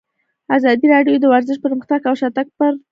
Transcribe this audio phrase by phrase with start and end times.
[0.55, 2.79] ازادي راډیو د ورزش پرمختګ او شاتګ پرتله کړی.